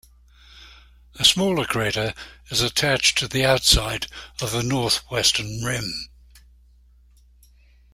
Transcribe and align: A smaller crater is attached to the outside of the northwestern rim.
A 1.19 1.23
smaller 1.23 1.63
crater 1.63 2.15
is 2.49 2.61
attached 2.61 3.19
to 3.19 3.27
the 3.27 3.45
outside 3.45 4.07
of 4.41 4.51
the 4.51 4.63
northwestern 4.63 5.61
rim. 5.63 6.09